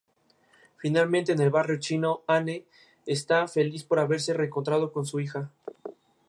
Finalmente 0.77 1.31
en 1.31 1.39
el 1.41 1.51
barrio 1.51 1.77
chino, 1.77 2.21
Anne 2.25 2.65
está 3.05 3.47
feliz 3.47 3.83
por 3.83 3.99
haberse 3.99 4.33
reencontrado 4.33 4.91
con 4.91 5.05
su 5.05 5.19
hija. 5.19 5.51